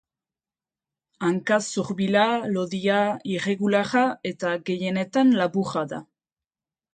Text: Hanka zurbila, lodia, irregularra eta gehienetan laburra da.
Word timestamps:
Hanka 1.27 1.59
zurbila, 1.73 2.23
lodia, 2.55 3.01
irregularra 3.35 4.03
eta 4.31 4.55
gehienetan 4.71 5.35
laburra 5.43 5.85
da. 5.95 6.03